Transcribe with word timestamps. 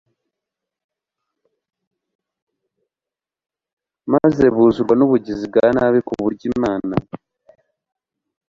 maze 4.13 4.45
buzurwa 4.55 4.93
nubugizi 4.95 5.45
bwa 5.51 5.65
nabi 5.75 5.99
ku 6.07 6.13
buryo 6.23 6.45
Imana 6.57 6.95